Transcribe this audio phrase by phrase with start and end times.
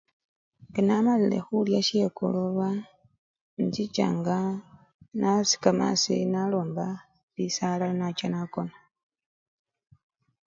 [0.69, 2.69] Nga namalile khulya sye akoloba,
[3.61, 4.37] inchichanga
[5.19, 6.85] nasikama aasii nalomba
[7.35, 8.75] lisaala nenacha nakona.